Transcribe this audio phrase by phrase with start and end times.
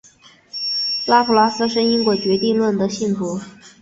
[1.05, 3.39] 拉普拉斯是因果决定论的信徒。